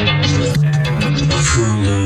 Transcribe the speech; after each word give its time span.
Hulu. 0.00 2.00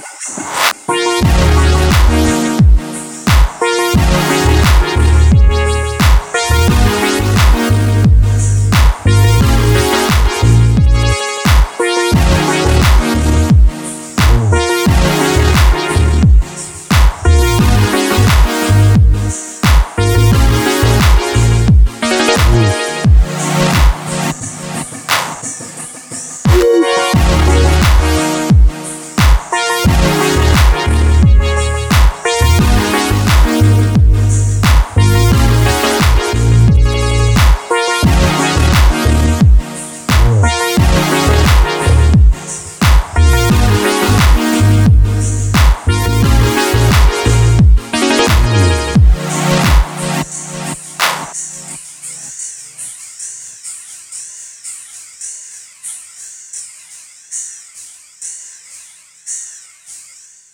あ。 0.00 0.67